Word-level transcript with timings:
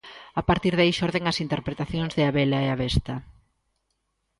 A 0.39 0.43
partir 0.49 0.73
de 0.75 0.81
aí 0.83 0.93
xorden 0.99 1.23
as 1.31 1.41
interpretacións 1.45 2.11
de 2.17 2.23
A 2.29 2.31
Bela 2.37 2.59
e 2.65 2.67
a 2.69 2.79
Besta. 2.81 3.15